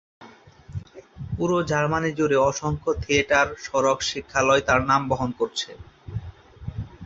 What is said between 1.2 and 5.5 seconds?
পুরো জার্মানি জুড়ে অসংখ্য থিয়েটার সড়ক শিক্ষালয় তার নাম বহন